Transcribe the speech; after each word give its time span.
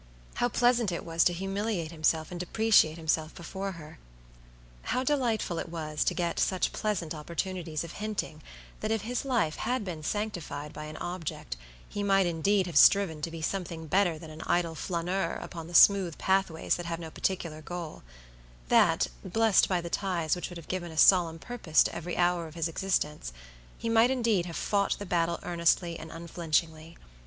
How 0.33 0.49
pleasant 0.49 0.91
it 0.91 1.05
was 1.05 1.23
to 1.25 1.31
humiliate 1.31 1.91
himself 1.91 2.31
and 2.31 2.39
depreciate 2.39 2.97
himself 2.97 3.35
before 3.35 3.73
her! 3.73 3.99
How 4.81 5.03
delightful 5.03 5.59
it 5.59 5.69
was 5.69 6.03
to 6.05 6.15
get 6.15 6.39
such 6.39 6.73
splendid 6.73 7.13
opportunities 7.13 7.83
of 7.83 7.91
hinting 7.91 8.41
that 8.79 8.89
if 8.89 9.03
his 9.03 9.25
life 9.25 9.57
had 9.57 9.85
been 9.85 10.01
sanctified 10.01 10.73
by 10.73 10.85
an 10.85 10.97
object 10.97 11.55
he 11.87 12.01
might 12.01 12.25
indeed 12.25 12.65
have 12.65 12.77
striven 12.77 13.21
to 13.21 13.29
be 13.29 13.43
something 13.43 13.85
better 13.85 14.17
than 14.17 14.31
an 14.31 14.41
idle 14.47 14.73
flaneur 14.73 15.35
upon 15.39 15.67
the 15.67 15.75
smooth 15.75 16.17
pathways 16.17 16.77
that 16.77 16.87
have 16.87 16.99
no 16.99 17.11
particular 17.11 17.61
goal; 17.61 18.01
that, 18.69 19.05
blessed 19.23 19.69
by 19.69 19.81
the 19.81 19.89
ties 19.91 20.35
which 20.35 20.49
would 20.49 20.57
have 20.57 20.67
given 20.67 20.91
a 20.91 20.97
solemn 20.97 21.37
purpose 21.37 21.83
to 21.83 21.93
every 21.93 22.17
hour 22.17 22.47
of 22.47 22.55
his 22.55 22.67
existence, 22.67 23.31
he 23.77 23.87
might 23.87 24.09
indeed 24.09 24.47
have 24.47 24.57
fought 24.57 24.97
the 24.97 25.05
battle 25.05 25.37
earnestly 25.43 25.99
and 25.99 26.09
unflinchingly. 26.11 26.97